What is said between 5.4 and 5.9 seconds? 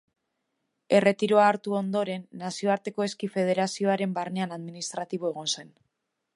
zen.